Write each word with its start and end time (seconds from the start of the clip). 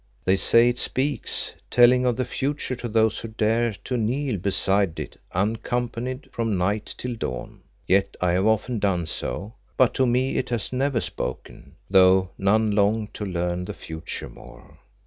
They 0.25 0.35
say 0.35 0.69
it 0.69 0.79
speaks, 0.79 1.53
telling 1.69 2.07
of 2.07 2.15
the 2.17 2.25
future 2.25 2.75
to 2.75 2.89
those 2.89 3.19
who 3.19 3.27
dare 3.27 3.73
to 3.83 3.97
kneel 3.97 4.37
beside 4.39 4.99
it 4.99 5.15
uncompanioned 5.31 6.27
from 6.31 6.57
night 6.57 6.95
till 6.97 7.13
dawn. 7.13 7.61
Yet 7.85 8.17
I 8.19 8.31
have 8.31 8.47
often 8.47 8.79
done 8.79 9.05
so, 9.05 9.53
but 9.77 9.93
to 9.93 10.07
me 10.07 10.37
it 10.37 10.49
has 10.49 10.73
never 10.73 11.01
spoken, 11.01 11.75
though 11.87 12.31
none 12.39 12.71
long 12.71 13.09
to 13.13 13.23
learn 13.27 13.65
the 13.65 13.75
future 13.75 14.27
more." 14.27 14.79